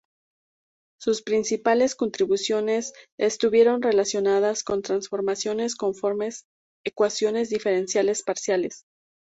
[0.99, 6.45] Sus principales contribuciones estuvieron relacionadas con transformaciones conformes
[6.83, 8.87] y ecuaciones diferenciales parciales.